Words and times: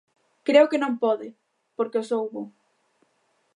Creo 0.47 0.69
que 0.71 0.81
non 0.83 0.93
pode, 1.03 1.27
porque 1.77 2.01
os 2.01 2.11
houbo. 2.15 2.41